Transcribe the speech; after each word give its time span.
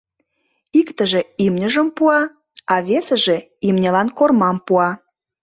Икте 0.79 1.05
имньыжым 1.45 1.87
пуа, 1.95 2.19
а 2.73 2.75
весыже 2.87 3.37
имньылан 3.67 4.07
кормам 4.17 4.57
пуа. 4.65 4.89